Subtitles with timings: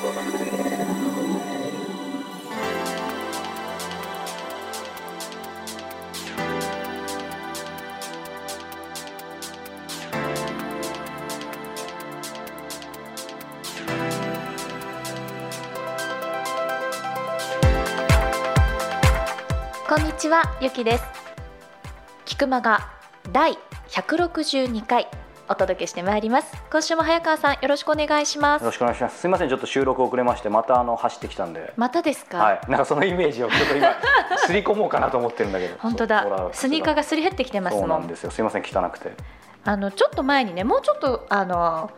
[0.00, 0.04] こ
[19.96, 21.04] んにちは、ゆきです。
[22.24, 22.88] 菊間が
[23.32, 23.58] 第
[23.88, 25.08] 162回
[25.50, 26.52] お届けしてまいります。
[26.70, 28.72] 今週も早川さんよろしくお願いしますよろ。
[28.72, 29.18] しくお願いします。
[29.20, 31.72] すみません、ちょっと収録遅れまして、またあの走ってきたんで。
[31.76, 32.38] またですか？
[32.38, 33.88] はい、なんかそのイメージをちょっと今
[34.38, 35.76] すり込もうかなと思ってるんだけど。
[35.78, 36.26] 本当だ。
[36.52, 38.00] スニーカーがすり減ってきてますそうもん。
[38.00, 38.30] なんですよ。
[38.30, 39.12] すみません、汚くて。
[39.64, 41.90] あのちょっと前にね、もうちょっとあの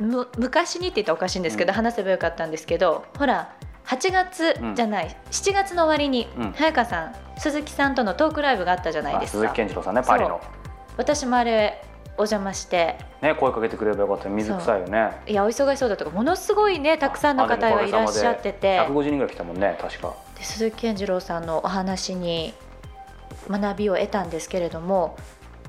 [0.00, 3.50] む昔にって言ったらおかしいんですけど、うん話せばよかったんですけど、ほら。
[3.86, 10.38] 8月うんじゃない、7月の終わりに、うん早川さん鈴木さんとのトークライブがあったじゃないあですか鈴木健次郎さんね、パリの。
[10.98, 11.82] 私もあれ
[12.18, 14.28] お邪魔してね、声かけてくれればよかった。
[14.28, 15.10] 水臭いよね。
[15.26, 20.14] いやお忙しそうだとかものすごいねたくさんの方がいらっしゃってて150人ぐらい来たもんね、確か。
[20.36, 22.54] で鈴木健次郎さんのお話に
[23.48, 25.16] 学びを得たんですけれども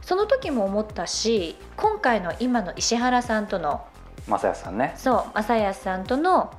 [0.02, 3.86] その時も思ったし今回の今の石原さんとの
[4.28, 4.94] 正康さんね。
[4.98, 6.54] そう正康さんとの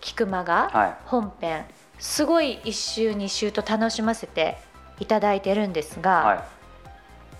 [0.00, 0.96] 菊間がはい。
[1.06, 1.64] 本編
[1.98, 4.58] すごい一週二週と楽しませて
[4.98, 6.40] いただいてるんですが、はい。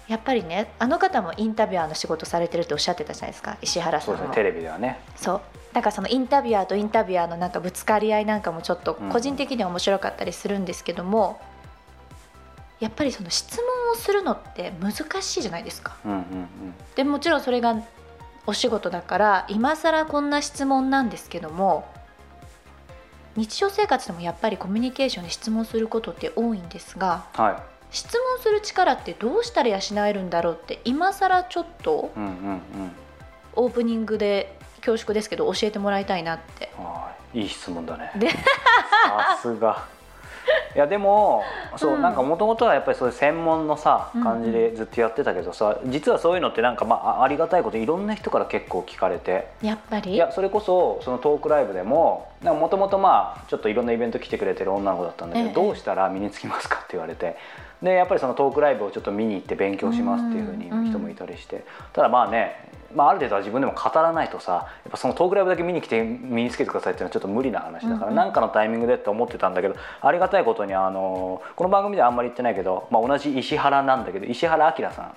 [0.08, 5.00] やっぱりねあの方もインタビュアーの仕事されてるっておっしゃってたじゃないですか石原さんもそうですね、テレビではね。
[5.16, 5.40] そう
[5.72, 11.40] だからそのインタビュアーとインタビュアーのなんかぶつかり合いなんかもちょっと個人的には面白かったりするんですけども、
[12.78, 15.96] やっぱりその質問をするのって難しいじゃないですか。
[16.04, 16.48] うんうんうん。
[16.94, 17.82] でもちろんそれが
[18.46, 21.86] お仕事だから今更こんな質問なんですけども
[23.36, 32.10] 日常生活でもやっぱりコミュニケーションで質問することって多いんですがは質問する力ってどうしたら養えるんだろうって今更ちょっと。
[33.54, 36.70] オープニングで恐縮ですけど教えてもらいたいなって。
[36.76, 38.10] はいいい質問だね。
[38.16, 38.36] でさ
[39.40, 39.84] すが。
[40.74, 41.44] いやでも
[41.76, 50.14] そう、うんなんかもともとはやっぱりそういう専門のさうんうん感じでずっとやってたけどさ、実はそういうのってなんかまああありがたいこといろんな人から結構聞かれてやっぱり？
[50.14, 57.36] いやそれこそそのトークライブでももともとまあちょっといろんなイベント来てくれてる女の子だったんだけど、ええどうしたら身につきますかって言われて
[57.82, 75.14] でやっぱりそのトークライブをちょっと見に行って勉強しますっていうふうに言う人もいたりして、ただまあねまあ、ある程度は自分でも語らないとさやっぱそのトークライブだけ見に来て身につけてくださいっていうのはちょっと無理な話だからうんうん何、かのタイミングでって思ってたんだけどありがたいことにあのこの番組ではあんまり言ってないけど、まあ、同じ石原なんだけど石原明さん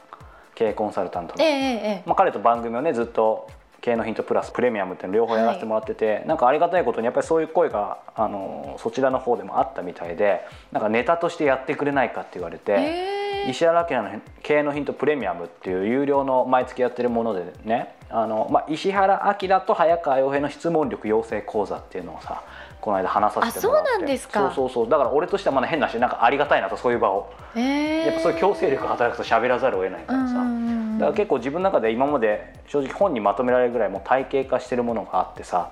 [0.56, 1.60] 経営コンサルタントのえええ
[2.00, 3.50] えまあ、彼と番組をねずっと
[3.82, 10.42] 経営のヒントプラスプレミアムっていうの両方やらせてもらってて、なんかありがたいことにやっぱりそういう声があのそちらの方でもあったみたいで
[10.72, 12.76] なんかネタとしてやってくれないかって言われて、え
[13.22, 22.44] え石原明の経営のヒントプレミアムっていう有料の毎月やってるものでねあの、まあ、石原明と早川洋平の質問力養成講座っていうのをさ
[22.82, 23.90] この間話させてもらって。
[23.90, 24.40] あそうなんですか。
[24.42, 24.90] そうそうそう。
[24.90, 27.34] だから俺としてはまだ変なしなんかありがたいなとそういう場を。
[27.56, 30.36] ええやっぱそういう強制力が働くと喋らざるを得ないからさ。
[30.36, 30.65] うんうんうん
[30.96, 35.72] だから結構自分の中で今まで正直本にまとめられるぐらいもう体系化してるものがあってさ。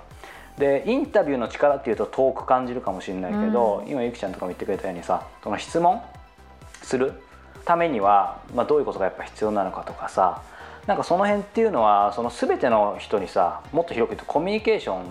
[0.57, 5.99] でインタビューの力っていうと遠く感じるかもしれないけど、今ゆきちゃんとかも言ってくれたようにさその質問
[6.83, 7.13] する
[7.65, 10.43] ためには、まあ、どういうことがやっぱ必要なのかとかさ。
[10.85, 15.03] なんかその辺っていうのはその全ての人にさもっと広く言うとコミュニケーション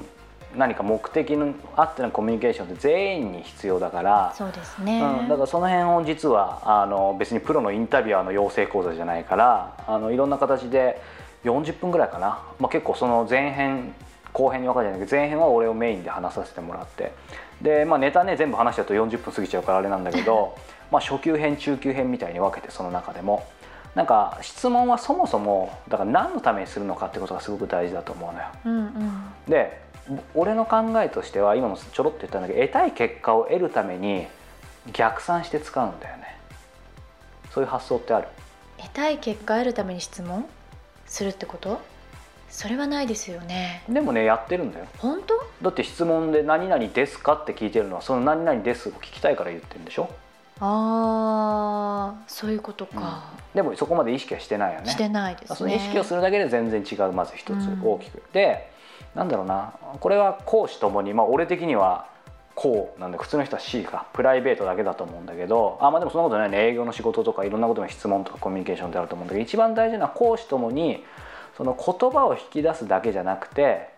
[0.56, 4.34] 何か目的のあってのコミュニケーションって全員に必要だから。
[4.36, 11.00] そうですね、うん、だからその辺を実はあの別にプロのインタビュアーの養成講座じゃないからあのいろんな形で
[11.44, 13.94] 40分ぐらいかな、まあ、結構その前編
[14.32, 17.12] 後編に分かれてないけど前編は俺をメインで話させてもらって。
[17.60, 20.56] で、まあ、ネタね全部話しちゃうと40分過ぎちゃうからあれなんだけど
[20.90, 23.44] まあ初級編中級編みたいに分けてその中でも。
[23.94, 28.46] なんか質問はそもそもだから何のためにするのかってことがすごく大事だと思うのよ。
[28.64, 29.34] うんうん。
[29.46, 29.82] で
[30.34, 34.26] 俺の考えとしては今もちょろっと言ったんだけど得たい結果を得るために
[34.92, 36.38] 逆算して使うんだよね。
[37.52, 38.28] そういう発想ってある？
[38.78, 40.44] 得たい結果を得るために質問？
[41.06, 41.80] するってこと？
[42.50, 43.82] それはないですよね。
[43.88, 44.86] でもねやってるんだよ。
[44.98, 45.34] 本当？
[45.62, 50.10] だって質問で「何々ですか?」って聞いてるのはその「何々です」を聞きたいから言ってるんでしょ、
[50.60, 54.90] ああそういうことか、でもそこまで意識はしてないよね。
[54.90, 55.56] してないですね。
[55.56, 57.80] その意識をするだけで全然違うまず一つうん。
[57.84, 58.71] 大きく、で
[59.14, 59.74] なんだろうな。
[60.00, 62.06] これは講師ともにまあ俺的には
[62.54, 64.06] こうなんで普通の人は C か。
[64.12, 65.78] プライベートだけだと思うんだけど。
[65.80, 66.68] あまあでもそんなことないね。
[66.68, 69.44] 営業の仕事とかいろんなことの質問とかコミュニケーションであると思うんだけど。
[69.44, 71.04] 一番大事なのは講師ともに
[71.56, 73.90] その言葉を引き出すだけじゃなくて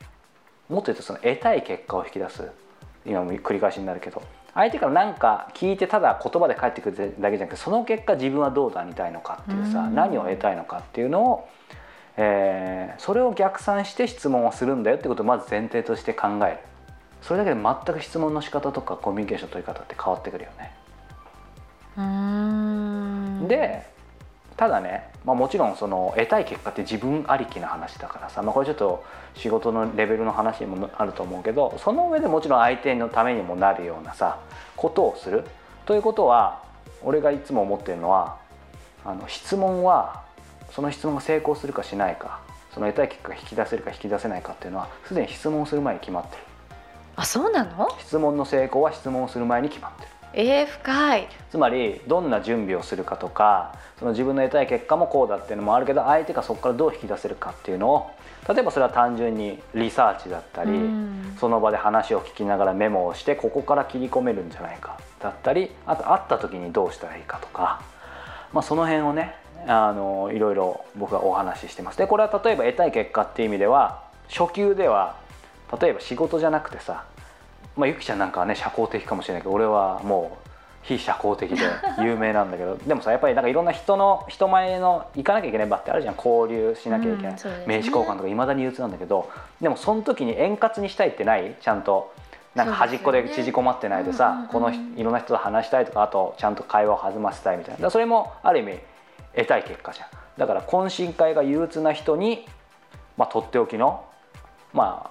[0.69, 2.51] もっと言うとその得たい結果を引き出す。
[3.07, 4.23] 今も繰り返しになるけど。
[4.55, 9.95] 相手から何か聞いてただ言葉で返ってくるだけじゃなくてその結果自分はどうなりたいのかっていうさうん。
[9.95, 11.49] 何を得たいのかっていうのを、
[12.17, 16.59] えーそれを逆算して質問をするんだよってことをまず前提として考える。
[17.23, 20.73] それだけで全く質問の仕方とかコミュニケーション取り方って変わってくるよね。
[21.97, 23.87] うんで
[24.57, 34.39] ただね、まあ、もちろんその得たい結果って自分ありきな話だからさ、まあ、これちょっと仕事のレベルの話にもあると思うけどその上でもちろん相手のためにもなるようなさ
[34.77, 35.45] ことをする
[35.87, 36.63] ということは
[37.03, 38.39] 俺がいつも思ってるのは
[39.05, 40.23] あの質問は
[40.75, 42.41] その質問が成功するかしないか
[42.75, 46.43] その得たい結果が引き出せるか引き出せないかっていうのはすでに質問をする前に決まってる。
[47.17, 47.89] あそうなの？
[48.01, 50.09] 質問の成功は質問をする前に決まってる。
[50.37, 51.29] えー、深い。
[51.53, 58.11] つまりどんな準備をするかとかその自分の得たい結果もこうだっていうのもあるけど相手がそこからどう引き出せるかっていうのを
[58.49, 61.37] 例えばそれは単純にリサーチだったり、うん。
[61.39, 67.81] その場で話を聞きながらメモをしてここから切り込めるんじゃないかだったりあと会った時にどうしたらいいかとか、
[68.53, 71.99] まあ、その辺をねあのいろいろ僕がお話ししてます。
[71.99, 75.17] でこれは例えば得たい結果っていう意味では初級では
[75.81, 77.05] 例えば仕事じゃなくてさ
[77.77, 80.49] まあ、ゆきちゃんなんかはね社交的かもしれないけど俺はもう
[80.83, 81.67] 非社交的で
[82.05, 86.15] 有名なんだけどでもさやっぱりなんかいろんな人の人前の行かなきゃいけない場ってあるじゃん。
[86.15, 87.65] 交流しなきゃいけない、うんね。
[87.67, 89.29] 名刺交換とかいまだに憂鬱なんだけど
[89.61, 91.57] でもその時に円滑にしたいってない？
[91.61, 92.13] ちゃんと
[92.55, 97.91] なんか端っこで縮こまってないでさ、ねこの人いろんな人と話したいとかあとちゃんと会話を弾ませたいみたいな。
[97.91, 98.79] それもある意味
[99.37, 100.09] 得たい結果じゃん。
[100.39, 102.47] だから懇親会が憂鬱な人に、
[103.17, 104.05] まあ、とっておきの
[104.73, 105.11] ま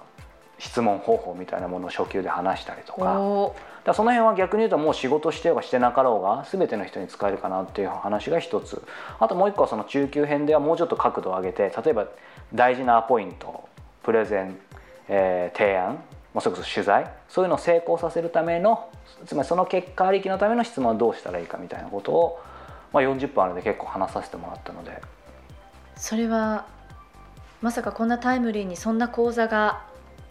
[0.58, 3.64] 質問方法みたいなものを初級で話したりとか。
[3.84, 8.82] だその辺は逆に言うともう仕事してようがしてなかろうが全ての人に使えるかなっていう話が一つ。
[9.20, 12.06] あともう一個はその中級編ではもうちょっと角度を上げて例えば
[12.54, 13.68] 大事なアポイント
[14.02, 14.58] プレゼン、
[15.08, 15.98] えー提案
[16.32, 18.88] もうそれこそ取材そういうのを成功させるための
[19.26, 22.40] つまりその結果ありきのための質問はどうしたらいいかみたいなことを、
[22.94, 25.02] まあ、40分あるんで結構話させてもらったので。
[25.96, 26.64] それは
[27.60, 29.82] まさかこんなタイムリーにそんな講座が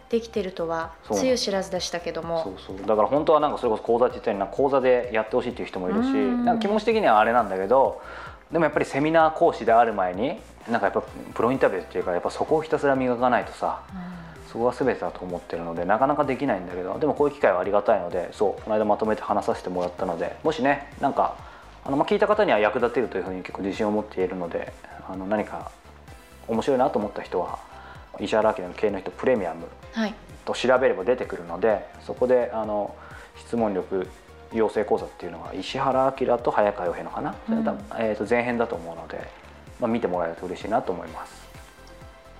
[0.08, 2.86] できてるとはつゆ知らずでしたけどそもうそう。
[2.86, 6.44] だから本当はなんかそれこそ講座って言ったようにな講座でやってほしいっていう人もいるしうん。
[6.44, 8.00] なんか気持ち的にはあれなんだけど
[8.50, 10.38] でもやっぱりセミナー講師である前に
[10.70, 11.02] なんかやっぱ
[11.34, 13.82] プロインタビューっていうかやっぱそこをひたすら磨かないとさ
[14.50, 21.36] そこが全てだと思ってるのでなかなかできないんだけどでもこういう機会はありがたいのでそうこの間まとめて話させてもらったのでもしねなんか
[21.84, 24.72] あの、まあ、聞いた方には役立てるというふうに結構自信を持っているので
[25.08, 25.70] あの何か
[26.48, 27.58] 面白いなと思った人は
[28.20, 30.14] 石原明の経営の人プレミアムはい。
[30.44, 32.94] と調べれば出てくるのでそこであの
[33.36, 34.06] 質問力
[34.52, 39.18] 養成講座っていうのは石原明と早川洋平のかな、それ多分えー、と前編だと思うので、
[39.80, 41.44] まあ、見てもらえると嬉しいなと思います。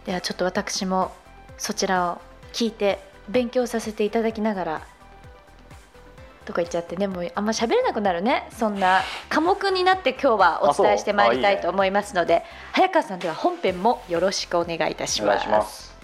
[0.07, 1.13] ではちょっと私も
[1.59, 2.21] そちらを
[2.53, 4.83] 聞いて勉強させていただきながら
[6.45, 8.49] とか言っちゃってねもうあんま喋れなくなるね。
[8.51, 12.43] そんな科目になって今日はお伝えしてまいりたいと思いますので
[12.73, 15.95] 早川さんでは本編もよろしくお願いいたします。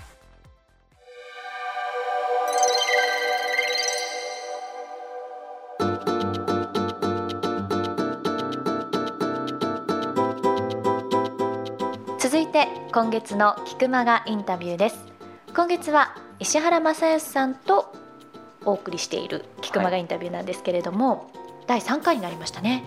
[12.18, 14.98] 続いて今月の菊間がインタビューです。
[15.54, 17.92] 今月は石原正康さんと
[18.64, 21.30] お送りしている菊間がインタビューなんですけれども、
[21.66, 22.84] 第3回になりましたね。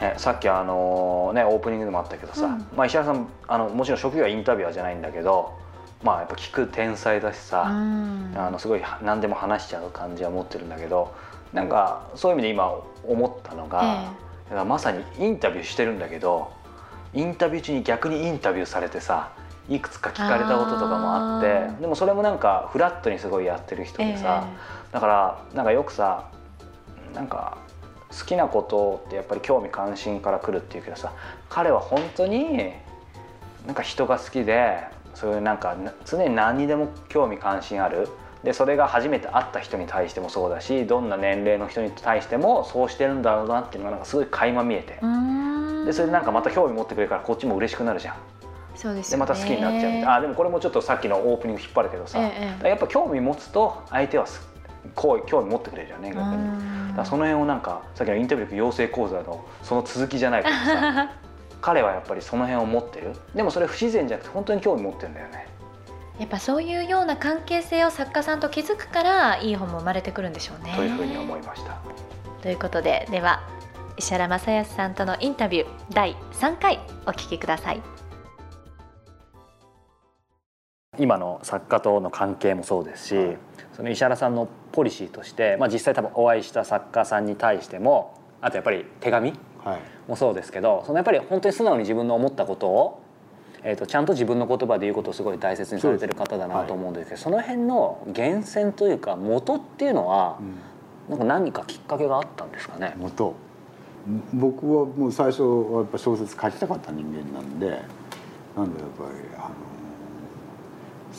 [0.00, 2.66] ね、さっきあのねオープニングでもあったけどさ、うん。
[2.76, 5.58] まあ、石原さんあのもちろん職業はインタビュアーじゃないんだけど
[6.02, 8.34] まあやっぱ聞く天才だしうさ、ん。
[8.36, 11.14] あのすごい何でも話しちゃう感じは持ってるんだけど
[11.52, 14.12] なんかそういう意味で今思ったのが、
[14.44, 16.52] だからまさにインタビューしてるんだけど
[17.14, 19.32] インタビュー中に逆にインタビューされてさ
[19.68, 24.46] いくつか聞かれたこととかもあってでもそれもなんかフラットにすごいやってる人でさ、
[24.92, 26.28] だからなんかよくさ
[27.14, 27.58] なんか
[28.10, 31.12] 好きなことってやっぱり興味関心から来るっていうけどさ
[31.48, 32.72] 彼は本当に
[33.66, 34.78] なんか人が好きで
[35.14, 38.08] そういうなんかな常に何にでも興味関心ある。
[38.44, 45.00] でそれが初めて会った人に対してもそうだしどんな年齢の人に対してもそうしてるんだろうなっていうのがなんかすごい垣間見えて。
[45.84, 48.16] でそれでなんかまた興味持ってくれるからこっちも嬉しくなるじゃん
[48.76, 49.26] そうですよね。
[49.26, 50.00] でまた好きになっちゃうみたい。
[50.02, 54.40] なあでもこれもちょっとさっきのオープニング引っ張るけどさ、ええやっぱ興味持つと相手はす
[54.94, 56.96] こう興味持ってくれるよね逆に。
[56.96, 61.10] だその辺をなんかさっきのインタビュー養成講座のその続きじゃないけどさ
[61.60, 63.12] 彼はやっぱりその辺を持ってる？
[63.34, 65.46] でもそれ不自然じゃなくて本当に興味持ってるんだよね。
[66.18, 70.72] やっぱそういうような関係性を作家さんと築くからいい本も生まれてくるんでしょうね。
[70.74, 71.76] というふうに思いました。
[72.40, 73.42] ということででは
[73.98, 77.82] 石原正康さんとのインタビュー第3回お聞きください。
[80.98, 83.36] 今の作家との関係もそうですし、はい。
[83.72, 89.80] その石原さんのポリシーとして、まあ、実際多分お会いした作家さんに対してもあとやっぱり手紙はい。
[90.08, 93.02] もそうですけどそのやっぱり本当に素直に自分の思ったことを、
[93.62, 100.38] えー、とちゃんと自分の言葉で言うことをすごい大切にされてる方だなと思うんですけどその辺の源泉というか元っていうのは、
[101.08, 102.94] なんか何かきっかけがあったんですかね？
[102.96, 103.34] 元。
[104.32, 107.82] 僕はもう最初はやっぱ小説書きたかった人間なんで
[108.56, 109.54] なんでやっぱりあの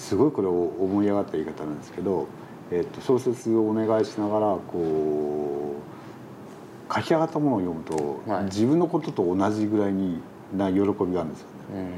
[0.08, 2.28] すごいこれ思い上がった言い方なんですけど、
[2.72, 5.76] えっと小説をお願いしながらこ
[6.90, 8.44] う書き上がったものを読むと、はい。
[8.46, 10.22] 自分のことと同じぐらいに
[10.56, 11.90] な喜びがあるんですよね。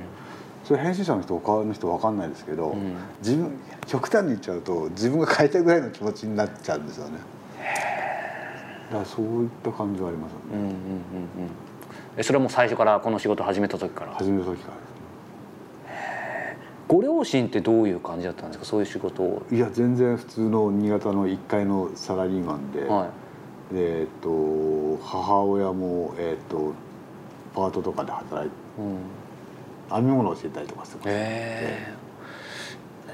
[0.64, 2.96] それ編集者の人他の人分かんないですけど、うん。
[3.20, 3.52] 自分
[3.86, 7.20] 極端に言っちゃうと自分が書いたぐらいの気持ちになっちゃうんですよね。
[8.88, 10.46] だからそういった感じはありますよね。
[10.54, 10.80] うんうんうんうん。
[12.18, 14.14] えそれはもう最初からこの仕事始めた時から？
[14.16, 14.99] 始めた時からです
[16.90, 18.66] ご両親ってどういう感じだったんですか？
[18.66, 19.46] そういう仕事を。
[19.50, 19.58] ね。
[19.58, 23.12] いや全然普通の新潟の1階のサラリーマンで、は
[23.72, 26.74] でえっと母親もえっと
[27.54, 28.98] パートとかで働いてい、うん、
[29.96, 31.10] 編み物を教えたりとかしてます。
[31.10, 31.94] へえ。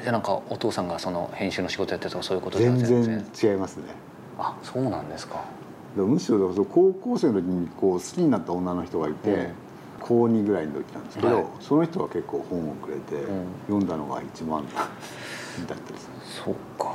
[0.04, 3.84] じゃあなんかお父さんがその編集の仕事やってるとかそういうこと全然違いますね。
[4.40, 5.44] あそうなんですか。
[5.98, 9.54] でむしろ高校生の時にこう好きになった女の人がいて、うん
[10.08, 11.46] 高2ぐらいの時なんですけど、はい。
[11.60, 13.28] その人は結構本をくれて、ん。
[13.68, 16.86] 読んだのが一番だったりするそうか。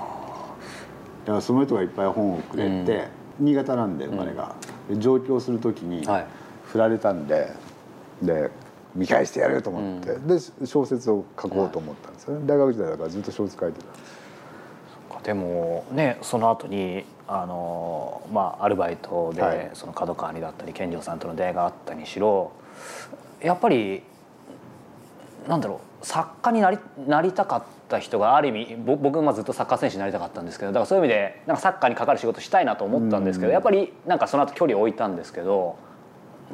[1.24, 3.08] だからその人がいっぱい本をくれて、
[3.40, 4.54] 新潟なんで生まれが、
[4.88, 6.26] で上京する時にはい。
[6.66, 7.52] 振られたんで
[8.22, 8.48] で
[8.94, 19.70] 見返してやると思って、で小説を書こうと思ったんですよね、大学時代だからずっと小説書いてたでもねその後にあのまあアルバイトで、はい。
[19.74, 22.52] その角川にだったり健丈さんとの出会いがあったにしろ
[23.40, 24.02] やっぱり
[25.48, 35.76] なんだろう作家になりなりたかった人がある意味ぼ僕はまあずっとサッカー選手になりたかったんですけどだからそういう意味でなんかサッカーにかかる仕事したいなと思ったんですけど、うんやっぱりなんかその後距離を置いたんですけど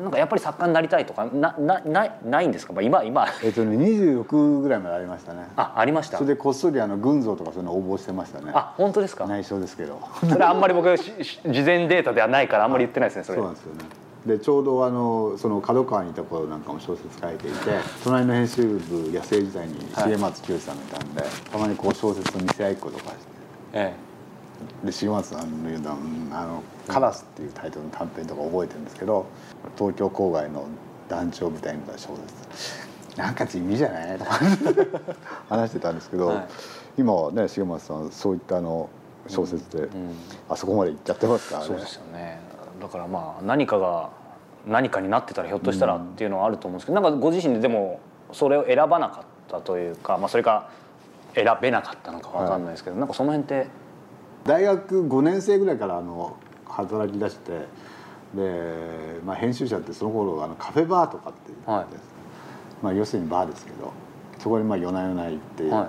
[0.00, 3.26] なんかやっぱり作家になりたいとかななないないんですか、まあ、今今。
[3.42, 5.46] えっとね26ぐらいまでありましたね。
[5.56, 6.18] あありました？
[6.18, 8.52] それでこっそりあの群像とかそういうの応募してましたね。
[8.54, 9.26] あ本当ですか？
[9.26, 9.98] 内緒ですけど。
[10.28, 11.12] それあんまり僕事
[11.44, 13.36] 前データではないからあんまり言ってないですねそれ。
[13.38, 13.84] そうなんですよね
[14.26, 17.56] でちょうどあのその角川にいた頃なんかも小説書いていて
[18.02, 20.12] 隣の編集部野生時代にはい。
[20.12, 23.16] 重松清さんがいたんで、たまにこう小説の見せ合いっことかして
[23.74, 23.94] え
[24.84, 29.26] で重松さんの言うのはうんあの「カラス」っていうタイトルの短編とか覚えてるんですけど
[29.78, 30.64] 東京郊外の
[31.08, 32.86] 団長みたいな小説。
[33.16, 34.18] なんか地味じゃない？
[34.18, 34.30] とか
[35.48, 36.46] 話してたんですけど、はい。
[36.98, 38.90] 今はね重松さんそういったあの
[39.28, 40.14] 小説で、えうん。
[40.50, 41.66] あそこまで行っちゃってますからね。
[41.68, 42.40] そうですよね
[42.80, 44.10] だからまあ何かが
[44.66, 48.00] 何かになってたらひょっとしたらっていうのはあると思うんですけどなんかご自身ででも
[48.32, 50.70] それを選ばなかったというか、まあ、それか
[51.34, 53.70] 選べなかったのかわかんないですけど、なんかその辺って
[54.44, 57.66] 大学5年生ぐらいからあの働き出して
[58.34, 61.86] で、まあ、編集者ってその頃あのカフェバーとかっていう、はい。
[62.82, 63.92] まあ、要するにバーですけど
[64.38, 65.88] そこにまあ夜な夜な行って、はい。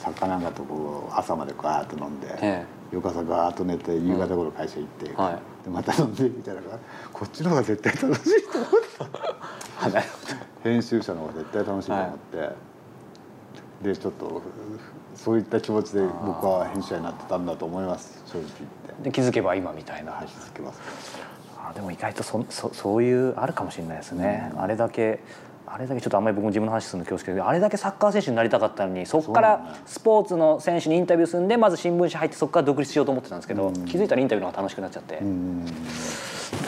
[0.00, 5.59] 作家なんかとこう朝までガーッと飲んで、え翌朝ガーッと寝て夕方頃会社行って、はい。
[5.59, 6.60] でまた飲んでみたいな
[7.12, 8.70] こっちの方が絶対楽しいと思っ
[9.92, 10.02] て
[10.62, 12.50] 編集者の方が絶対楽しいと思って、
[13.82, 14.42] でちょっと
[15.14, 18.22] そういった気持ちで僕は編集者になってたんだと思います。
[18.26, 18.52] 正直言っ
[18.98, 19.02] て。
[19.04, 20.80] で気づけば今みたいな、はい、続けます。
[21.56, 25.20] あでも意外とそそそういうあるかもしれないですね、あれだけ
[25.72, 35.64] あれだけちょっとあんまり僕も自分の話するの恐縮ですけどあれだけサッカー選手になりたかったのにそこからスポーツの選手にインタビューするんでまず新聞社入ってそこから独立しようと思ってたんですけど、気づいたらインタビューの方が楽しくなっちゃって、うん。
[35.64, 35.74] なん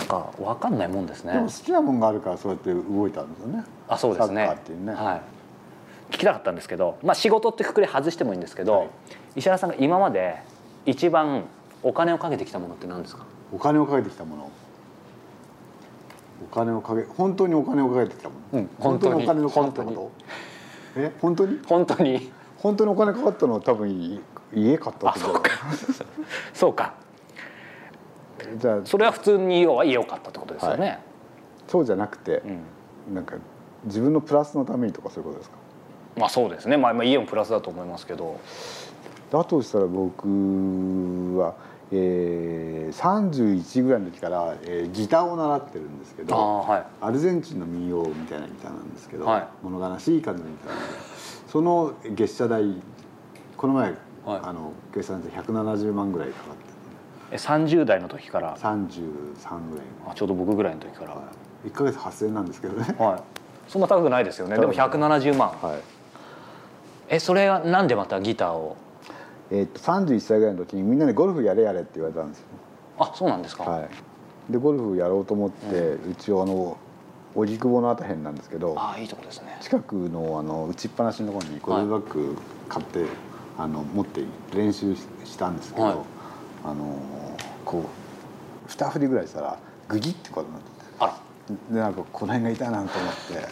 [0.07, 3.65] か分かんないもんですねでも好きなもんがあるからそうやって動いたんですよね。
[3.89, 4.93] あそうですねサッカーっていうね。
[4.93, 8.89] はい、聞きたかったんですけど、まあ、仕事ってくくり外してもいいんですけど、はい
[9.35, 10.43] 石原さんが今まで
[10.85, 11.45] 一番
[11.83, 13.25] お金をかけてきたものって何ですか？
[13.51, 14.51] お金をかけてきたもの。
[16.53, 18.59] お金をかけ本当にお金をかけてきたもの。
[18.61, 19.25] うん本当に。
[19.25, 20.11] お金のかか本当にったこ
[20.95, 21.01] と。
[21.01, 21.59] え本当に？
[21.67, 22.33] 本当に。
[22.59, 24.21] 本当にお金かかったのは多分い
[24.55, 25.45] 家買ったってことだろ
[26.53, 26.93] そうか。
[28.59, 30.99] じゃあそれは普通に要は家を買ったってことですよね、は
[31.69, 32.43] そうじゃなくて
[33.09, 33.15] う、ん。
[33.15, 33.37] なんか
[33.85, 35.57] 自分のプラスのためにとかそういうことですか？
[36.19, 38.37] まあそうですね、まあ、まあ家もプラスだと思いますけど。
[39.31, 40.29] だとしたら僕
[41.39, 41.55] は、
[41.95, 46.87] えー、31ぐらいの時から、えーギターを習ってるんですけあどあはい。
[47.01, 49.49] アルゼンチンの民謡みたいなギターなんですけど、はい。
[49.63, 50.73] 物悲しい感じのギター
[51.49, 52.65] その月謝代
[53.57, 53.97] この前、はい。
[54.43, 56.63] あの計算して170万ぐらいかかって
[57.33, 61.23] え30代の時から？33ぐらいあちょうど僕ぐらいの時から、の
[61.67, 62.95] 1か月8000円なんですけどね。
[62.99, 63.23] はい、
[63.71, 64.59] そんな高くないですよね。
[64.59, 65.49] でも170万。
[65.49, 65.81] はい。
[67.09, 68.77] えそれはなんでまたギターを？
[69.53, 72.47] えー、と31歳ぐらいの時にみんなでゴルフやれやれって言われたんですよ。
[72.99, 76.79] あそうなんですか、はい、でゴルフやろうと思って、うちをあの
[77.35, 79.59] 荻窪のあた辺なんですけどああいいとこですね。
[79.61, 83.05] 近くのあの打ちっぱなしのところにゴルフバッグ買って、
[83.59, 85.97] あの持って練習ししたんですけど、はい。
[86.65, 86.99] あの
[87.67, 87.83] こう
[88.69, 90.67] 二振りぐらいしたらグギってこうなって
[90.99, 91.19] あら。
[91.71, 93.49] でなんかこの辺が痛いなと思って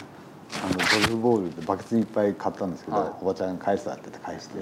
[0.63, 3.09] あのゴルフボールでバケツいっぱい買ったんですけど、はい。
[3.21, 4.59] おばちゃんが返すって言って返して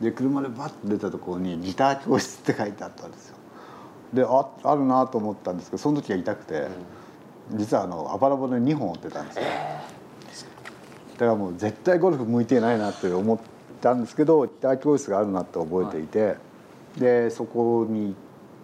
[0.00, 3.36] で車でバッと出たところにギター教室って書いてあったんですよ。
[4.12, 6.68] でああるなと思ったんですけどその時が痛くて、
[7.54, 9.42] 実はあのあばら骨2本折ってたんですよ。
[11.14, 13.38] だからもう絶対ゴルフ向いてないなって思っ
[13.80, 16.36] たんですけどギター教室があるなって覚えていて、
[16.96, 18.14] でそこに行っ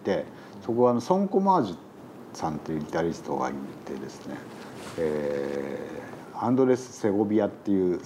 [0.03, 0.25] て
[0.65, 1.75] そこはあのソン・コマージュ
[2.33, 3.53] さんというギタリストがい
[3.85, 4.35] てですね、
[4.97, 6.05] えー
[6.37, 8.01] アンドレス・セゴビアっていう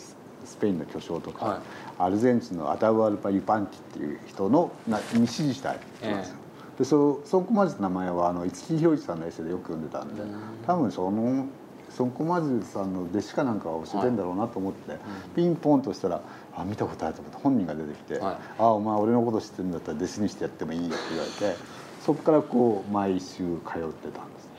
[0.46, 1.60] スペインの巨匠とか、はい。
[2.00, 6.36] アルゼンチンのアタウアルパ・ユパンキっていう人のなに支持した人なんですよ。
[6.80, 10.24] でそのソン・コマージュって名前はあの五木ひろしさんのエッセイでよく読んでたんで
[10.66, 11.46] 多分その
[11.90, 14.96] ソン・コマージュさんの弟子かなんかが教えてんだろうなと思って、
[15.36, 16.22] ピンポンとしたら
[16.56, 18.38] 「あ見たことある」と思って本人が出てきて「はい。
[18.60, 21.58] あお前俺のこと知ってるんだったら弟子にしてやってもいいよ」って言われて
[22.06, 24.50] そこからこう毎週通ってたんです、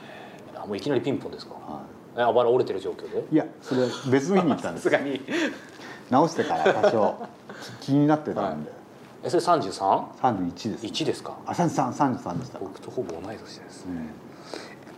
[0.57, 1.55] あもういきなりピンポンですか？
[1.55, 1.81] は
[2.17, 3.19] えあばら折れてる状況で？
[3.31, 4.85] い、いやそれ別の日に行ったんです。
[4.91, 5.21] さすがに。
[6.11, 7.15] 直してから多少
[7.81, 8.73] 気になってたんで、
[9.23, 10.05] えそれ 33?
[10.21, 11.37] 31です、1ですか？
[11.47, 13.87] あ33 33でした、僕とほぼ同い年です。
[13.87, 14.09] うん。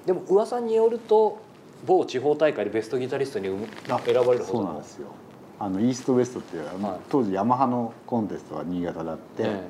[0.07, 1.39] でも噂によると
[1.87, 4.01] 某地方大会でベストギタリストに選ば
[4.33, 5.09] れるほどの腕なんですよ。
[5.61, 7.01] あのイーストウエストっていう、はい。
[7.11, 9.69] 当時ヤマハのコンテストが新潟であって、え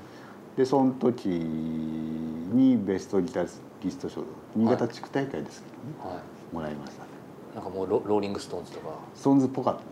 [0.57, 3.49] でその時にベストギタリ
[3.91, 4.23] スト賞
[4.55, 6.55] 新潟地区大会ですけどね、えはい。
[6.55, 7.03] もらいました。
[7.05, 7.12] ね
[7.55, 8.89] なんかもうロローリングストーンズとか。
[9.15, 9.89] ストーンズっぽかったです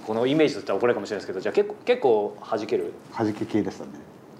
[0.06, 2.92] このイメージとっては怒られるかもしれないですけどじゃあ結構結構弾ける？
[3.16, 3.90] 弾け系でしたね。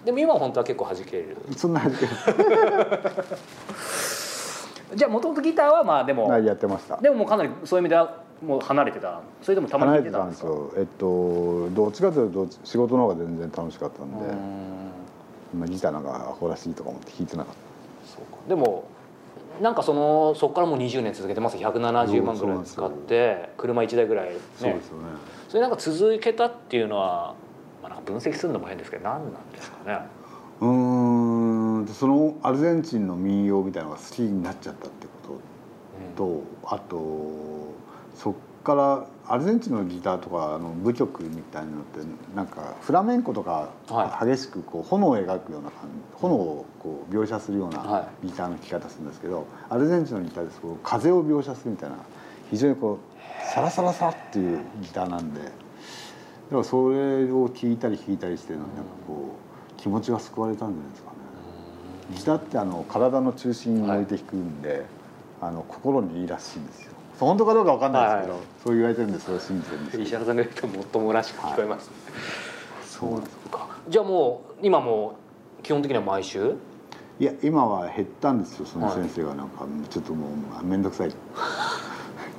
[0.05, 1.37] でも今は本当は結構弾ける。
[1.57, 2.07] そんな弾け
[4.95, 6.97] じゃあもともとギターはまあでもやってました。
[6.99, 14.17] でももうかなりそういう意味ではもう離れてたそれでもたまに離れてたんですよえっとどっちかというと仕事の方が全然楽しかったんで、
[15.59, 17.55] まあ、ギターなんかアホらしいとか思って弾いてなかっ
[18.07, 18.39] そうか。
[18.49, 18.85] でも
[19.61, 21.57] なんかそのそこからもう20年続けてます。
[21.57, 24.37] 170万ぐらい使って車1台ぐらいね。
[24.59, 25.05] たそうですよね。
[25.49, 27.35] それなんか続けたっていうのは、
[27.83, 29.99] まあ、なんか分析するのも変ですけど何なんですかね。
[30.61, 31.87] うーん。
[31.87, 35.39] そのアルゼンチンの民謡みたいなのが好きになっちゃったってこ
[36.17, 37.75] ととあと
[38.15, 38.35] そっ
[38.67, 42.01] からアルゼンチンのギターとかあの舞曲みたいなのって
[42.35, 51.97] なんかフラメンコとかは激しくこう炎を描くような感じ炎をこう描写するようはなギターの弾き方するんですけどアルゼンチンのギターですこう風を描写するみたいな
[52.51, 55.53] 非常にこうサラサラサっていうギターなんでだか
[56.51, 58.69] らそれを聴いたり弾いたりしてなんか
[59.07, 59.37] こ
[59.77, 61.17] う気持ちが救われたんじゃないですかね。
[62.17, 64.85] ギターってあの体の中心に置いて弾くんで、
[65.41, 68.43] あの心にいいらしいんですよ本当かどうかわかんないですけど、はい。
[68.65, 71.91] そう言われてるんでそれを信じてるんです石原さんが言うともっともらしく聞こえます、
[72.87, 75.17] そうなんですかじゃあもう今も
[75.61, 76.55] う基本的には毎週？
[77.19, 80.29] いや今は減ったんですよその先生がなんか、ちょっとも
[80.61, 81.11] う面倒くさい。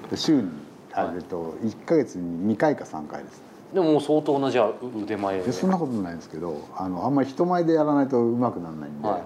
[0.10, 0.50] で 週に
[0.96, 3.42] えっと1か月に2回か3回です。
[3.74, 4.72] でももう相当なじゃあ
[5.04, 5.42] 腕前。
[5.42, 9.22] でそんなことないんですけどあのあんまり人前でやらないと上手くならないんで、はい。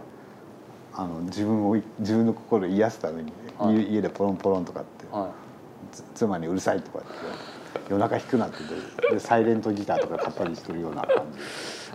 [0.94, 3.76] あの自分を自分の心を癒すために、はい。
[3.76, 5.06] 家家でポロンポロンとかって。
[5.12, 5.41] はつ
[6.16, 7.08] 妻にうるさいとかって
[7.90, 8.58] 夜中弾くなって
[9.12, 11.14] でサイレントギターとか買ったりしてるような感じ。
[11.16, 11.22] い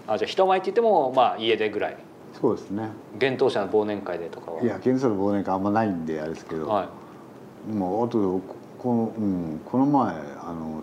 [0.09, 1.97] あじゃあ人前って言ってもまあ家でぐらい。
[2.41, 2.91] そうですね。
[3.15, 4.63] 幻冬者の忘年会でとかは。
[4.63, 6.89] いや現在の忘年会あんまないんであれですけど、は
[7.69, 7.73] い。
[7.73, 8.43] もうあとこ
[8.79, 10.83] この,、うん、この前あの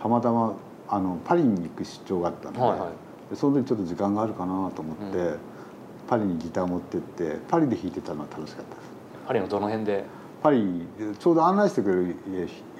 [0.00, 0.54] たまたま
[0.88, 3.30] あのパリに行く出張があったんで,、はいはい。
[3.30, 5.38] でその時ちょっと時間があるかなと思って、う
[6.08, 8.88] パリにギター持ってってパリで弾いてたのは楽しかったです。
[9.26, 10.04] パリのどの辺で？
[10.42, 10.86] パリ
[11.18, 12.16] ちょうど案内してくれる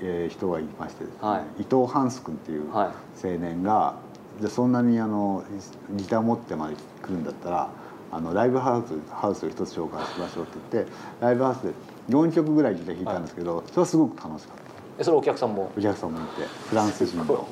[0.00, 1.62] ええ人がいましてですね、はい。
[1.62, 2.92] 伊藤ハンス君っていう青は
[3.22, 3.96] 年が、
[4.40, 5.42] じゃあそんなにあの
[5.90, 7.70] ギター持ってまで来るんだったら
[8.12, 11.72] あのライブハウスハウスを一つ紹介しましょうって言ってライブハウスで
[12.08, 14.62] 4曲ぐらいギター弾いたんですけど、それはすごく楽しかった。
[15.00, 15.70] えそれお客さんも？
[15.76, 17.48] お客さんもいてフランス人の。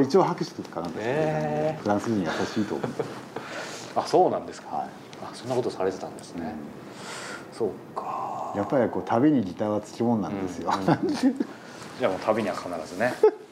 [0.00, 1.82] 一応拍手かなんかしてくれたんでへー。
[1.82, 3.04] フランス人優しいと思って、
[3.96, 4.88] あそうなんですか、は
[5.22, 6.54] あそんなことされてたんですね、
[7.52, 8.02] そうか。
[8.36, 10.86] い、やっぱりこう旅にギターはつきもんなんですよ、うんうん。
[11.98, 13.14] じゃあもう旅には必ずね。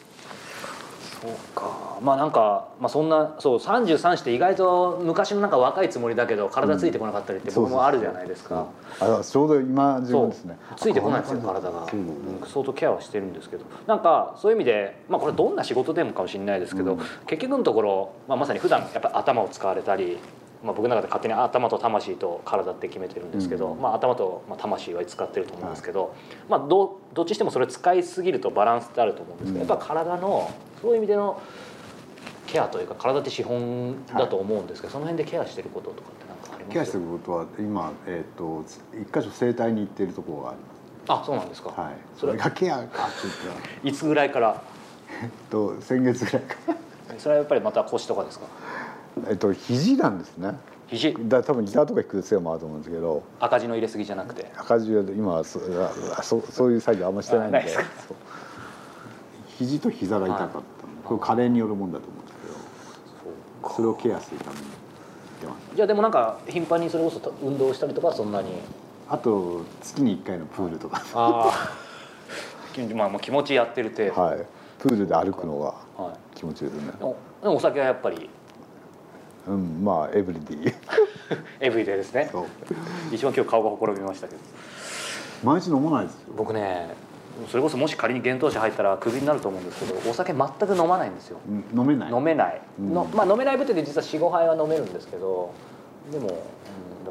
[1.21, 1.99] そうか。
[2.03, 8.67] まあなんか、まあ、そんなそう33して意外と昔のなんか若いつもりだけど体ついてこなかったりって僕もあるじゃないですか、
[9.01, 10.59] あちょうど今自分ですね。
[10.77, 11.87] ついてこないんですよ体が、
[12.47, 13.65] 相当ケアはしてるんですけど。
[13.87, 17.01] なんかそういう意味で、まあ、これどんな仕事でもかもしれないですけど、うん。
[17.27, 20.19] 結局のところ、まあ、まさに普段やっぱり頭を使われたり
[20.67, 23.81] まあ、僕の中で勝手に頭と魂と体って決めてるんですけど、うん。
[23.81, 26.15] まあ、頭と、まあ、魂は使ってると思うんですけど、
[26.49, 29.69] まあ、どどっちにしてもそれ使いすぎるとバランスってあると思うんですけど、うん。
[29.71, 30.51] やっぱ体の
[30.83, 31.41] そういう意味での
[32.49, 36.75] ケアというか体って資本だと思うんですけど、その辺でケアしてることとかって何かあります？
[36.75, 40.59] ケアしてることは今、えっと一箇所整体に行ってるところがあり
[41.09, 41.93] あそうなんですか、ますはい。
[42.17, 42.33] それ。
[42.33, 43.11] それがケアかって言ったら。
[43.89, 44.61] いつぐらいから？
[45.23, 46.57] えっと先月ぐらいか
[47.19, 48.47] それはやっぱりまた腰とかですか？
[49.29, 50.53] えっと肘なんですね。
[50.89, 51.17] 肘？
[51.29, 53.23] だ多分ギターとか弾くせいもあると思うんですけど。
[53.41, 54.51] 赤字の入れすぎじゃなくて。
[54.57, 55.61] 赤字は今はそ
[56.17, 57.65] あそそういう作業あんましてないんで。
[59.59, 60.63] 肘と膝が痛かったの、
[61.03, 62.39] これ加齢によるもんだと思うんです
[63.63, 63.75] けど。
[63.75, 64.63] それをケアするために
[65.75, 68.51] じゃあでもなんか頻繁にそれこそ運動したりとかはそんなに。
[69.09, 71.03] あと月に1回のプールとか。
[71.15, 71.87] ああ
[72.95, 74.47] まあもう気持ちやってる程度、はい。
[74.79, 76.37] プールで歩くのがはい。
[76.37, 76.93] 気持ちいいですね。
[76.99, 78.29] でもでもお酒はやっぱり
[79.49, 80.75] うんまあエブリディ
[81.61, 82.31] エブリデイですね。
[83.13, 84.41] 一番今日顔がほころびましたけど。
[85.45, 86.35] 毎日飲まないですよ。
[86.37, 86.95] 僕ね
[87.49, 91.39] それこそもし仮に厳冬者入ったらクビになると思うんですけどお酒全く飲まないんですよ。
[91.49, 92.13] うん飲めない。
[92.13, 92.95] 飲めない、うん。
[92.95, 95.53] のまあ飲めない部で実は45杯は飲めるんですけど
[96.11, 96.43] でも、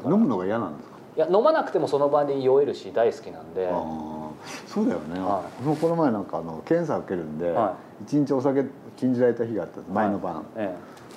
[0.04, 0.96] うん、飲むのが嫌なんですか？
[1.16, 3.70] いや飲まなくてもその場に酔えるし大好きなんで。
[3.72, 4.26] ああ
[4.68, 8.66] そうだよね、は僕もこの前なんかあの検査受けるんでは一、日お酒
[8.98, 10.76] 禁じられた日があった前の晩、え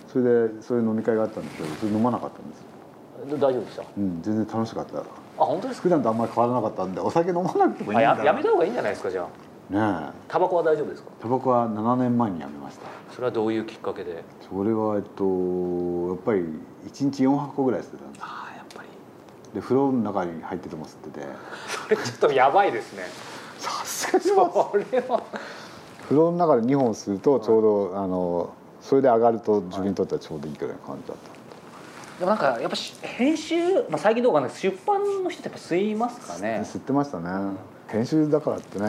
[0.08, 2.62] それでそういう飲み会があったんですけどそれ飲まなかったんです
[3.36, 3.82] 大丈夫でした？
[3.82, 5.02] あうん、全然楽しかった。
[5.36, 5.82] 本当ですか？
[5.84, 8.12] 普段とあんまり変わらなかったんでお酒飲まなくてもいいんだ。
[8.12, 9.24] あややめた方がいいんじゃないですかじゃあ。
[9.74, 10.12] ねえ。
[10.28, 11.10] タバコは大丈夫ですか？
[11.20, 12.86] タバコは7年前にやめました。
[13.12, 14.22] それはどういうきっかけで？
[14.48, 15.24] それはえっと
[16.08, 18.88] やっぱり1日4箱ぐらい吸ってたんですああやっぱり。
[19.54, 21.26] で風呂の中に入ってても吸ってて。
[21.66, 23.02] それちょっとやばいですね。
[23.58, 24.36] さすがにそ
[24.92, 25.22] れは。
[26.04, 28.54] 風呂の中で2本吸うとちょうど、あの
[28.88, 36.62] それで上がると自分にとってはちょうどいいくらいの感じだった、でもなんかやっぱし編集、まあ、最近どうかね出版の人ってやっぱ吸いますかね。
[36.64, 37.28] 吸ってましたね。
[37.86, 38.86] 編集だからってね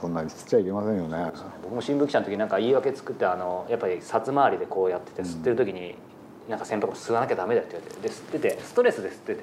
[0.00, 1.32] そんなに吸っちゃいけませんよね。
[1.62, 5.96] 僕も新聞記者の時なんか言い訳作ってあのやっぱり札回りでこうやっててうん吸ってる時に、
[6.48, 9.40] なんか先輩が吸わなきゃダメだって言われてで吸っててストレスで吸ってて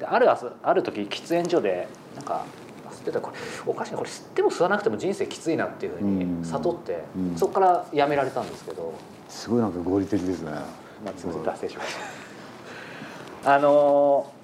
[0.00, 2.44] である朝ある時喫煙所でなんか
[2.90, 7.36] 吸ってたらこれおかしいなこれ吸っても吸わなくても人生きついなっていうふうに悟って、うん。
[7.36, 8.92] そこからやめられたんですけど、
[9.30, 10.50] すごいなんか合理的ですね。
[10.50, 11.94] まあ、すみません脱線しまし
[13.44, 13.54] た。
[13.54, 14.40] あのー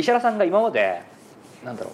[0.00, 1.02] 石原さんが今まで
[1.64, 1.92] なんだろ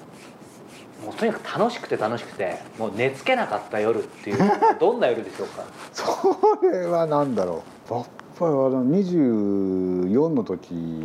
[1.03, 4.39] うもうとにかく楽しくて楽しくてもう寝つけなかった夜っていう
[4.81, 5.65] どんな夜でしょうか？
[5.93, 7.95] それはなんだろう。
[7.95, 8.05] やっ
[8.39, 11.05] ぱりあの24の時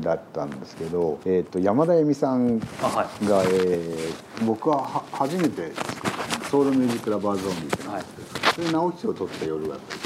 [0.00, 3.06] だったんですけど、えー、と山田恵美さんが、あはい。
[3.22, 6.10] えー僕はは初めて作っ
[6.42, 8.14] たソウルミュージックラバーゾンビってなんです。
[8.34, 10.05] けど、それで直木賞を取った夜がやっぱり楽しく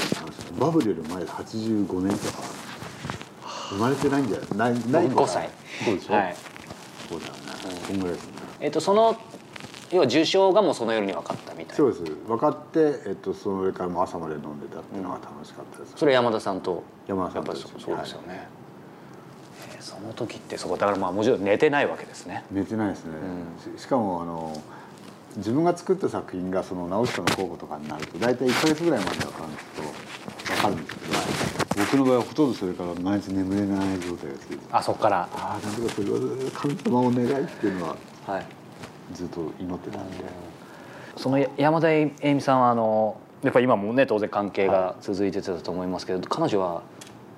[0.59, 2.43] バブルより前で85年とか。
[3.71, 4.73] 生まれてないんじゃない？
[4.73, 5.49] ないないのか5歳。
[5.85, 6.35] そうでしょ、はい。
[7.07, 7.39] そうだよね、
[7.87, 8.31] そんぐらいですね。
[8.59, 9.17] えっとその
[9.91, 11.73] 要は受賞がもうその夜に分かったみたいな。
[11.75, 12.03] そうです。
[12.03, 22.43] 分かって、えっと、それからも朝まで飲んでたっていうのが楽しかったです、それ山田さんと山田さんと一緒にそうですよね、えーその時ってそこだからまあもちろん寝てないわけですね。
[22.51, 23.13] 寝てないですね、
[23.77, 24.61] ししかもあの
[25.37, 29.31] 自分が作った作品がその直木賞の候補とかになると大体1か月ぐらいまで分
[30.61, 35.29] かるんですけど分かるんですけど僕の場合はほとんどそれから毎日眠れない状態が続いてあそこから。
[35.33, 36.19] ああなんとかそれは
[36.53, 37.95] 神様お願いっていうのは
[38.27, 38.45] はい。
[39.13, 40.23] ずっと祈ってたんで、
[41.17, 46.83] その山田栄美さんはあのやっぱり今もね当然関係が続いてたと思いますけど、彼女は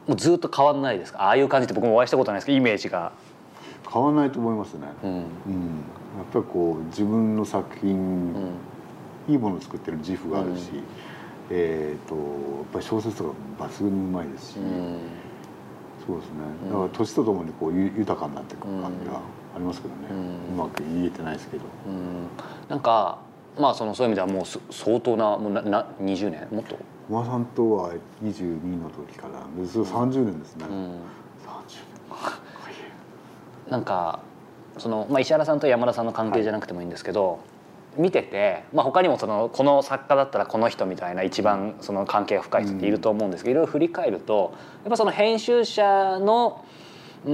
[0.05, 1.23] もうずっと変わんないですか？
[1.23, 3.12] ああいう感じって僕もお会いしたことないですけどイメージが、
[3.91, 5.09] 変わらないと思いますね、うん。
[5.12, 5.19] うん。
[5.19, 5.25] やっ
[6.31, 8.01] ぱりこう自分の作品、う
[8.38, 8.53] ん。
[9.29, 10.69] いいものを作ってる自負があるし、
[11.49, 12.25] えー、とやっ
[12.73, 14.99] ぱり小説とか抜群にうまいですし、うん。
[16.06, 16.36] そうですね。
[16.69, 19.43] だから年とともにこうゆ豊かになっていく感じがうん。
[19.56, 21.63] ありますけどね、ううんまく言えてないですけど。
[21.88, 22.27] うん。
[22.67, 23.19] なんか
[23.60, 26.47] まあそのそういう意味ではもうす相当なもうなな20年？
[26.51, 26.75] もっと、
[27.08, 31.03] 小川さんとは22の時からでそれ30年ですね、うん、30年。
[33.69, 34.19] なんか
[34.77, 37.39] その、まあ、石原さんと山田さんの関係じゃなくてもいいんですけど、
[37.97, 44.53] 見てて、まあ、他にもそのこの作家だったらこの人みたいな一番その関係が深い人っていると思うんですけど、いろいろ振り返ると
[44.84, 46.63] やっぱその編集者の
[47.25, 47.34] うー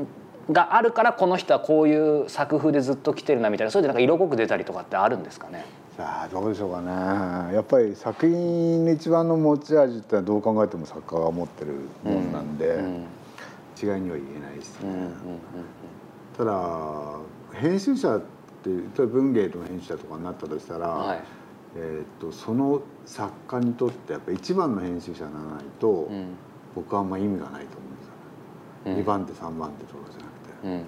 [0.00, 0.06] ん
[0.50, 5.64] があるからこの人はこういう作風でずっと来てるなみたいなそれでなんか色濃く出たりとかってあるんですかね？
[5.96, 7.54] さあどうでしょうかね。
[7.54, 13.04] やっぱり作品の一番の持ち味ってどう考えても作家が持ってるもんなんで、うん
[13.82, 15.10] 違いには言えないですね、うんうん
[16.38, 17.18] ただ
[17.52, 18.26] 編集者って
[18.70, 21.22] 例えば文芸の編集者とかになったとしたら、うんはい。
[21.76, 26.26] えー、とその作家にとってやっぱ一番の編集者にならないと、うん。
[26.74, 28.06] 僕はあんま意味がないと思うんです
[28.88, 28.94] よ。
[28.94, 29.00] ね。
[29.02, 30.80] 2番手3番手とかじゃなくて、うんうんう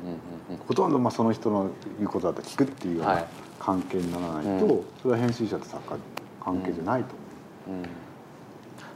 [0.55, 3.27] んほとんどまあその人の言うことだったら聞くっていうようはない。
[3.59, 4.85] 関係にならないと、うん。
[5.03, 6.01] それは編集者と作家の
[6.45, 7.15] 関係じゃないと
[7.67, 7.83] 思う、うん。
[7.83, 7.89] うん。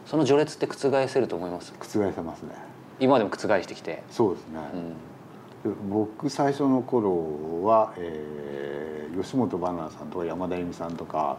[0.07, 1.73] その序列って覆せると思います？
[1.79, 2.55] 覆せますね。
[3.01, 4.89] 今までも覆してきて、そうですね、うん。
[4.91, 4.95] で
[5.89, 8.41] 僕最初の頃は、えー
[9.23, 11.39] 吉本ばなナさんとか山田恵美さんとか、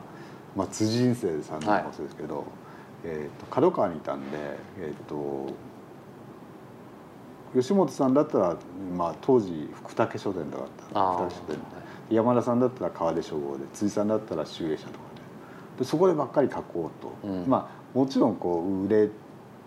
[0.55, 2.45] まあ、辻人生さんとかもそうですけど、
[3.03, 4.37] えー、と角川にいたんで、
[4.79, 5.53] えー、と
[7.53, 8.57] 吉本さんだったら、
[8.95, 11.57] まあ、当時福武書店とかだった福武書店。
[12.09, 14.97] 山田さんだったら川出書房で辻さんだったら集英社とか
[15.77, 15.83] で。
[15.83, 17.47] でそこでばっかり書こうと、うん。
[17.47, 19.09] まあもちろんこう売れ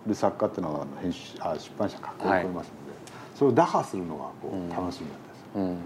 [0.07, 2.69] る作家っていうのは編集あ出版社書こうと思います。
[2.69, 2.84] ので、
[3.35, 5.44] それを打破するのがこう楽しみなんです。
[5.57, 5.79] うん。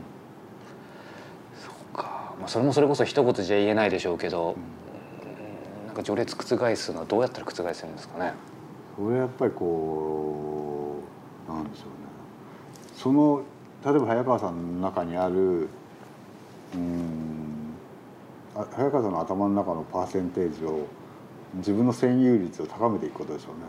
[1.64, 5.87] そうか、まあ、それもそれこそ一言じゃ言えないでしょうけど、うん。
[5.87, 8.34] なんか序列覆すのはどうやったら覆せるんですかね？
[8.96, 11.00] それはやっぱりこ
[11.48, 11.92] うなんでしょうね。
[12.94, 13.42] その
[13.84, 15.68] 例えば早川さんの中にある
[16.74, 17.74] うん
[18.54, 20.87] あ早川さんの頭の中のパーセンテージを
[21.54, 23.61] 自分の占有率を高めていくことでしょうね。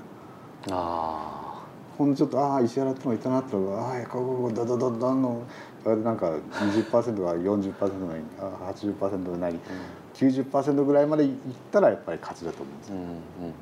[0.72, 1.39] あ
[2.00, 5.44] ほんのちょっとああ石原ってのがいたなってのがああここここドドドドンの
[5.86, 9.60] あれなんか20%が40%なりあ80%なり
[10.14, 11.32] 90%ぐらいまでいっ
[11.74, 12.96] たらやっぱり勝ちだと思うんですよ。
[12.96, 13.08] あうん
[13.48, 13.54] うん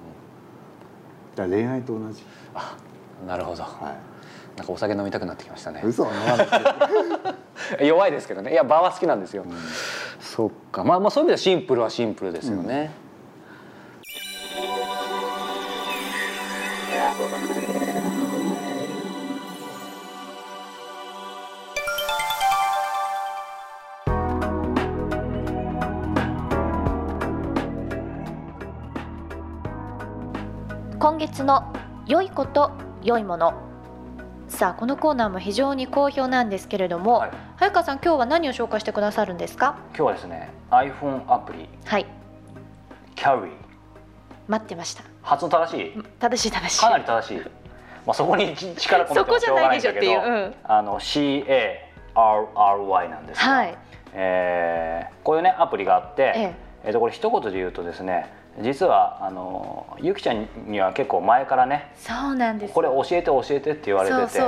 [1.52, 2.24] 恋愛と同じ、
[3.22, 3.64] うんなるほど。
[3.64, 3.96] は
[4.56, 5.82] なんかお酒飲みたくなってきましたね。
[5.84, 6.04] い、嘘。
[6.04, 6.46] は飲まな
[7.82, 8.52] い弱いですけどね。
[8.52, 9.52] いや場は好きなんですよ、うん。
[10.20, 10.84] そっか。
[10.84, 12.92] まあまあそういう意味ではシンプルはシンプルですよね、
[31.00, 31.72] 今月の
[32.08, 32.72] 良いこと
[33.04, 33.54] 良いもの。
[34.48, 37.32] さあこのコーナーも非常に好評なんですけれども、はい。
[37.58, 39.76] 早川さん今日は何を紹介してくださるんですか？
[39.90, 41.70] 今日はですね iPhone アプリ。
[41.86, 42.08] はい。
[43.16, 43.52] Carry
[44.48, 45.04] 待ってました。
[45.22, 46.04] 発音正しい？
[46.18, 46.82] 正しい正しい。
[46.82, 47.44] かなり正しい、ま
[48.08, 51.46] あ、そこに力込めてもしょうがないでしょっていう、ないんだけどうん、あの CARRY
[53.10, 53.78] なんですが、はい。
[54.14, 56.56] えーこういうねアプリがあって、え。
[56.86, 62.74] えーとこれ一言で言うとですね実はあのゆきちゃんには結構前からねそうなんです。
[62.74, 64.40] これ教えて教えてって言われてて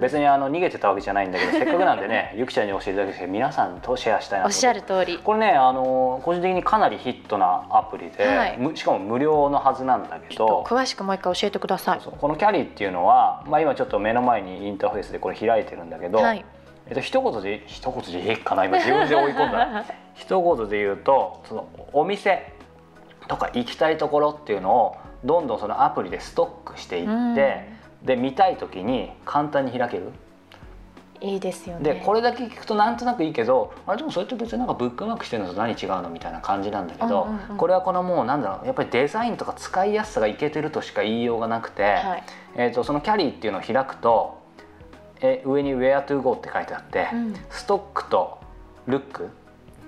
[0.00, 5.18] 別にあの逃げてたわけじゃないんだけどせっかくなんでね ゆきちゃんに教えてだけで皆さんとシェアしたいなとおっしゃる通り。
[5.18, 8.56] これねあの個人的にかなりヒットなアプリで、はい。
[8.58, 12.00] むしかも無料のはずなんだけど詳しくもう一回教えてください。
[12.00, 16.44] このキャリーっていうのは、まあ、今ちょっと目の前にインターフェースでこれ開いてるんだけど、はい。
[16.88, 19.84] えっと一言で一言でいいかな今自分で追い込んだ。
[20.14, 22.52] 一言で言うとそのお店
[23.32, 27.66] とか行きたいところっていうのをどんどんそのアプリでストックしていって、
[28.04, 30.12] で見たい時に簡単に開ける。
[31.22, 31.94] いいですよね。
[31.94, 37.56] でこれだけ聞くとなんとなくいいけどあれでもそれって別になんかブックマークしてるのと何違うのみたいな感じなんだけど、うんうんうん。
[37.56, 42.24] これはこのもうなんだろうやっぱりデザインとか使いやすさがいけてるとしか言いようがなくて、はい。
[42.56, 44.42] えー、とそのキャリーっていうのを開くと
[45.22, 47.34] え上に「Where to go」って書いてあって、うん。
[47.48, 48.38] ストックと
[48.86, 49.28] ルックっ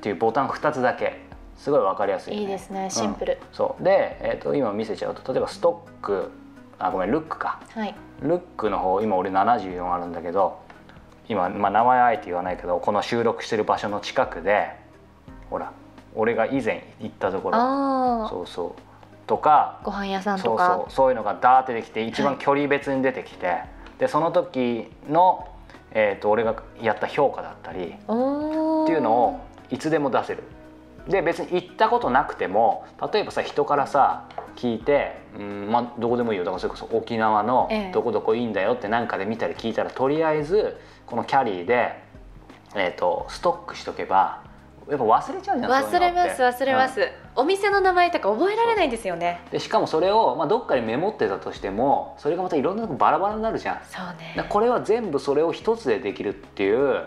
[0.00, 1.23] ていうボタン2つだけ
[1.56, 3.82] すごい分かりやすい、いいですねシンプル、そう。
[3.82, 6.30] で、えー、と今見せちゃうと例えばストック
[6.78, 7.60] あごめんルックか。
[7.70, 7.94] はい。
[8.20, 10.58] ルックの方今俺74あるんだけど
[11.28, 14.70] 今、まあ、名前あえて言わないけどこの収録してる場所の近くで
[15.50, 15.72] ほら
[16.14, 18.28] 俺が以前行ったところ。
[18.28, 18.80] そうそう。
[19.26, 20.66] とかご飯屋さんそうとか。
[20.84, 21.10] そうそう。
[21.10, 23.62] いうのがダーって出てきて一番距離別に出てきて、
[23.98, 25.48] でその時の、
[25.92, 29.40] えー、と俺がやった評価だったりっていうのを
[29.70, 30.44] いつでも出せる。
[31.08, 36.44] で別に行ったことなくても例えばさ人からさ聞いて、うんまあ、どこでもいいよ。
[36.44, 37.92] だからそれこそ沖縄のええ。
[37.92, 42.00] どこどこいいんだよって何かで見たり聞いたらとりあえずこのキャリーで、
[42.74, 44.42] えー、とストックしとけば
[44.88, 47.08] やっぱ忘れちゃうじゃん忘れます忘れま、す、そうん。
[47.36, 49.40] お店の名前とか覚えられないんですよね。
[49.50, 53.80] でしかもそれを、まあ、どっかにメモってたとしてもそれがまたいろんなとこバラバラになるじゃん。
[53.84, 54.46] そうね。
[54.48, 57.06] これは全部それを一つでできるっていう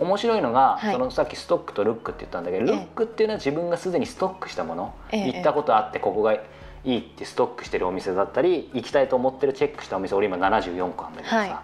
[0.00, 0.92] 面白いのが、はい。
[0.92, 2.70] そのさっきストックとルックって言ったんだけど、ええ。
[2.72, 5.32] ルックっていうのは自分がすでにストックしたもの、ええ。
[5.32, 6.40] 行ったことあってここがい
[6.84, 11.56] いってストックしてるお店だったり行きたいと思ってるチェックしたお店俺今74個あるんだけどさ、はい。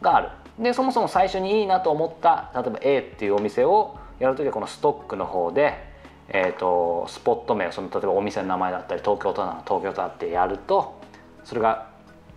[0.00, 0.28] がある。
[0.58, 5.74] でそもそも最初にいいなと思った例えば A っていうお店をやるときはこのストックの方で、
[6.28, 11.00] えー、とスポット名をその例えばお店の名前だったり東京都なの東京都だってやると
[11.44, 11.88] それが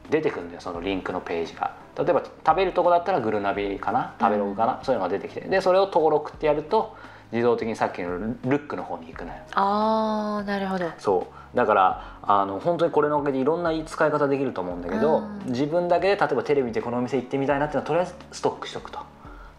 [0.10, 5.42] 出てくるんだよそのリンクのページが例えば食べるとこだったらグルナビかな食べログかな、そういうのが出てきて。
[5.42, 6.96] でそれを登録ってやると
[7.32, 9.40] 自動的にさっきのルックの方に行くのよ。
[9.54, 10.86] あーなるほど。
[11.00, 11.58] そう。
[11.58, 15.42] だからあの本当にこれのおかげでいろんな使い方できると思うんだけど、うん。
[15.48, 18.80] 自分だけで例えばテレビでこのお店行ってみたいなっていうのはとりあえずストックしと。
[18.80, 19.00] くと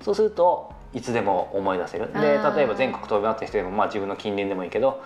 [0.02, 2.12] そうするといつでも思い出せる。
[2.12, 5.02] で例えば全国飛び回った人でも、まあ、自分の近隣でもいいけど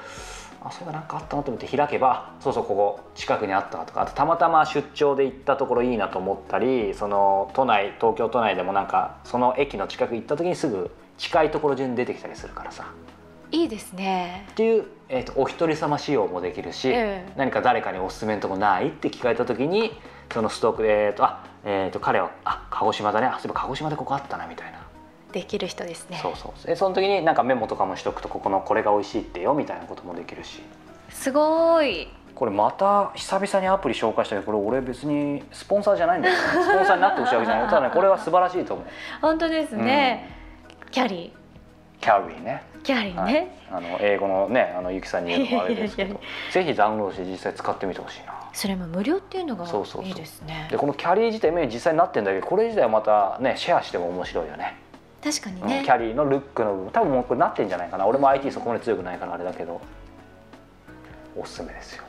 [0.63, 12.87] あそういえばなんかあったなと思って開けばそうそうここ近くにあったとかあとたまたま出張で行ったところいいなと思ったりその都内東京都内でもなんかその駅の近く行った時にすぐ近いところ順に出てきたりするからさ。
[13.51, 14.47] いいですね。
[14.51, 19.93] っていう、えー、とお一人様仕様もできるし、ええ何か誰かにおすすめのとこないって聞かれた時に
[20.33, 23.27] そのストックで、えーとあえー、と彼はあ鹿児島だね。
[23.27, 24.87] あそういえば鹿児島でここあったなみたいな、
[25.33, 26.19] できる人ですね。
[26.23, 26.67] そうそう。
[26.67, 30.63] でその時になんかメモとかもしとくとここのこれが美味しいってよみたいなこともできるし。
[31.11, 32.09] すごい。
[32.35, 36.41] これまた久々にアプリ紹介したけどこれ俺別にスポンサーじゃないんだよね。
[36.41, 37.69] スポンサーになってほしいわけじゃない。
[37.69, 38.87] ただねこれは素晴らしいと思う。
[39.21, 40.31] 本当ですね、
[40.91, 41.33] キャリ
[42.01, 42.63] キャリーね。
[42.79, 43.33] ーキャリーはい。
[43.33, 46.21] ね、あの英語のねあのゆきさんに言うのもあれですけど。
[46.53, 48.35] ぜひダウンロードして実際使ってみてほしいな。
[48.53, 50.09] それも無料っていうのがそうそうそう。
[50.09, 50.69] いいですね。
[50.71, 54.77] でこのキャリー自体メイン実際になってんだけどこれ自体はまたねシェアしても面白いよね
[55.23, 55.79] 確かにね。
[55.79, 58.07] うんキャリーのルックの部分多分もうこれなってんじゃないかな。
[58.07, 59.81] 俺も IT そこまで強くないからあれだけど。
[61.37, 62.05] おすすめですよ。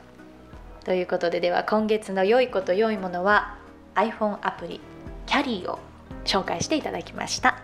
[0.84, 3.58] ということででは今月の良いこと良いものは
[3.95, 4.82] iPhone アプリ
[5.28, 5.78] キャリーを
[6.26, 7.60] 紹介していただきました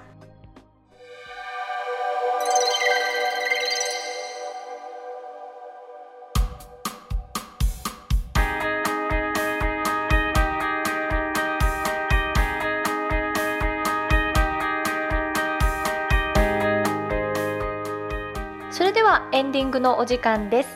[19.56, 20.70] ディングのお時間です。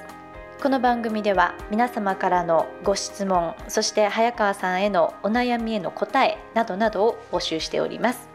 [0.63, 8.29] この番組では皆様からのご質問そして早川さんへのお悩みへの答えなどなどを募集しております。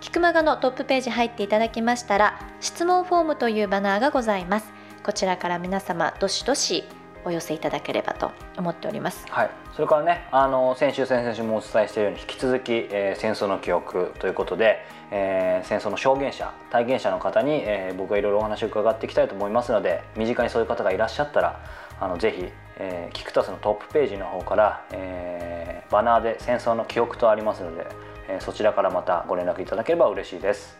[0.00, 4.72] キクマガのトップページ入っていただきましたら質問フォームというバナーがございます。
[5.02, 6.84] こちらから皆様どしどし
[7.24, 9.26] お寄せいただければと思っております。
[9.28, 9.50] はい。
[9.74, 21.60] それからねあの先週先々週もお伝えしているように引き続き、えー戦争の記憶ということで、えー戦争の証言者体験者の方に、えー僕がいろいろお話を伺っていきたいと思いますので身近にそういう方がいらっしゃったら
[22.00, 27.86] あのぜひ、えーキクタスのトップページの方から、えーバナーで戦争の記憶とありますので、
[28.28, 30.78] えーそちらからまたご連絡いただければ嬉しいです。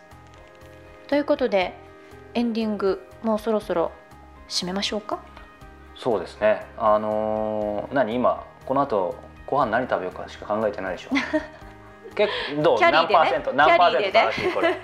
[1.07, 1.73] ということで
[2.33, 3.91] エンディングもうそろそろ
[4.47, 5.19] 締めましょうか？
[5.95, 6.65] そうですね。
[6.77, 11.09] あのー何今この後ご飯何食べようかしか考えてないでしょ。
[12.15, 12.79] 結構どう？
[12.79, 12.91] ね。
[12.91, 13.53] 何パーセント？
[13.53, 14.75] 何パーセント正しいこれ。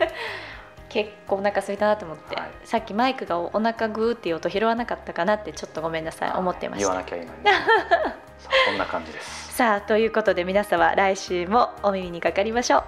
[0.90, 2.50] 結構お腹空いたなと思って、はい。
[2.64, 6.32] さっきマイクがお腹グーっていう音拾わなかったかなってちょっとごめんなさい。
[6.32, 6.88] 思ってました。
[6.88, 7.52] 言わなきゃいいのにね。
[8.40, 9.54] そうこんな感じです。
[9.54, 12.84] さあということで皆様来週もお耳にかかりましょう。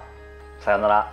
[0.62, 1.12] さよなら